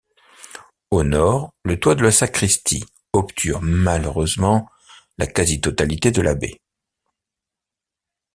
Au 0.89 1.03
nord, 1.03 1.53
le 1.63 1.79
toit 1.79 1.93
de 1.93 2.01
la 2.01 2.09
sacristie 2.11 2.83
obture 3.13 3.61
malheureusement 3.61 4.67
la 5.19 5.27
quasi-totalité 5.27 6.09
de 6.09 6.23
la 6.23 6.33
baie. 6.33 6.59